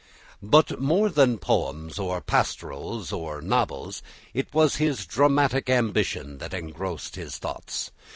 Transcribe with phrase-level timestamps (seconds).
[0.41, 4.01] But more than poems, or pastorals, or novels,
[4.33, 7.91] it was his dramatic ambition that engrossed his thoughts.